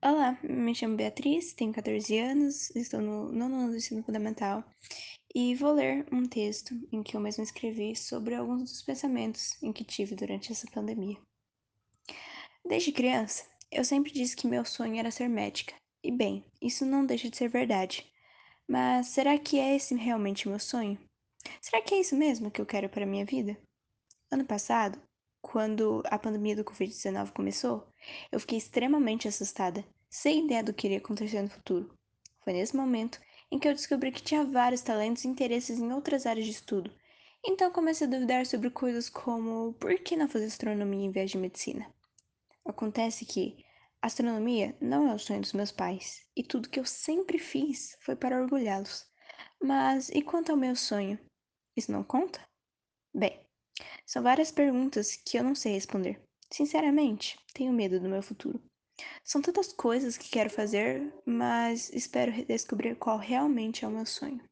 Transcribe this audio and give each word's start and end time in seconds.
Olá, 0.00 0.38
me 0.44 0.72
chamo 0.76 0.96
Beatriz, 0.96 1.52
tenho 1.54 1.72
14 1.72 2.16
anos, 2.20 2.70
estou 2.76 3.00
no 3.00 3.32
nono 3.32 3.56
ano 3.56 3.70
do 3.70 3.76
ensino 3.76 4.00
fundamental 4.04 4.62
e 5.34 5.56
vou 5.56 5.72
ler 5.72 6.06
um 6.12 6.24
texto 6.24 6.72
em 6.92 7.02
que 7.02 7.16
eu 7.16 7.20
mesma 7.20 7.42
escrevi 7.42 7.96
sobre 7.96 8.36
alguns 8.36 8.70
dos 8.70 8.80
pensamentos 8.80 9.60
em 9.60 9.72
que 9.72 9.82
tive 9.82 10.14
durante 10.14 10.52
essa 10.52 10.70
pandemia. 10.70 11.16
Desde 12.64 12.92
criança, 12.92 13.44
eu 13.72 13.84
sempre 13.84 14.12
disse 14.12 14.36
que 14.36 14.46
meu 14.46 14.64
sonho 14.64 14.94
era 14.94 15.10
ser 15.10 15.28
médica, 15.28 15.74
e 16.04 16.12
bem, 16.12 16.44
isso 16.62 16.86
não 16.86 17.04
deixa 17.04 17.28
de 17.28 17.36
ser 17.36 17.48
verdade. 17.48 18.08
Mas 18.68 19.08
será 19.08 19.36
que 19.36 19.58
é 19.58 19.74
esse 19.74 19.96
realmente 19.96 20.48
meu 20.48 20.60
sonho? 20.60 20.96
Será 21.60 21.82
que 21.82 21.96
é 21.96 22.00
isso 22.00 22.14
mesmo 22.14 22.52
que 22.52 22.60
eu 22.60 22.66
quero 22.66 22.88
para 22.88 23.04
minha 23.04 23.24
vida? 23.24 23.58
Ano 24.30 24.44
passado, 24.44 25.02
quando 25.50 26.02
a 26.10 26.18
pandemia 26.18 26.54
do 26.54 26.62
Covid-19 26.62 27.32
começou, 27.32 27.90
eu 28.30 28.38
fiquei 28.38 28.58
extremamente 28.58 29.26
assustada, 29.26 29.82
sem 30.10 30.44
ideia 30.44 30.62
do 30.62 30.74
que 30.74 30.86
iria 30.86 30.98
acontecer 30.98 31.40
no 31.40 31.48
futuro. 31.48 31.90
Foi 32.44 32.52
nesse 32.52 32.76
momento 32.76 33.18
em 33.50 33.58
que 33.58 33.66
eu 33.66 33.72
descobri 33.72 34.12
que 34.12 34.22
tinha 34.22 34.44
vários 34.44 34.82
talentos 34.82 35.24
e 35.24 35.28
interesses 35.28 35.78
em 35.78 35.90
outras 35.90 36.26
áreas 36.26 36.44
de 36.44 36.52
estudo. 36.52 36.92
Então 37.42 37.70
comecei 37.70 38.06
a 38.06 38.10
duvidar 38.10 38.44
sobre 38.44 38.68
coisas 38.68 39.08
como 39.08 39.72
por 39.74 39.98
que 40.00 40.16
não 40.16 40.28
fazer 40.28 40.44
astronomia 40.44 41.06
em 41.06 41.10
vez 41.10 41.30
de 41.30 41.38
medicina. 41.38 41.90
Acontece 42.66 43.24
que 43.24 43.64
astronomia 44.02 44.76
não 44.82 45.10
é 45.10 45.14
o 45.14 45.18
sonho 45.18 45.40
dos 45.40 45.54
meus 45.54 45.72
pais, 45.72 46.26
e 46.36 46.42
tudo 46.42 46.68
que 46.68 46.78
eu 46.78 46.84
sempre 46.84 47.38
fiz 47.38 47.96
foi 48.00 48.14
para 48.14 48.38
orgulhá-los. 48.38 49.06
Mas 49.62 50.10
e 50.10 50.20
quanto 50.20 50.50
ao 50.50 50.58
meu 50.58 50.76
sonho? 50.76 51.18
Isso 51.74 51.90
não 51.90 52.04
conta? 52.04 52.46
Bem, 53.14 53.47
são 54.08 54.22
várias 54.22 54.50
perguntas 54.50 55.14
que 55.16 55.38
eu 55.38 55.44
não 55.44 55.54
sei 55.54 55.74
responder. 55.74 56.18
Sinceramente, 56.50 57.38
tenho 57.52 57.74
medo 57.74 58.00
do 58.00 58.08
meu 58.08 58.22
futuro. 58.22 58.58
São 59.22 59.42
tantas 59.42 59.70
coisas 59.70 60.16
que 60.16 60.30
quero 60.30 60.48
fazer, 60.48 61.12
mas 61.26 61.92
espero 61.92 62.32
descobrir 62.46 62.96
qual 62.96 63.18
realmente 63.18 63.84
é 63.84 63.88
o 63.88 63.90
meu 63.90 64.06
sonho. 64.06 64.42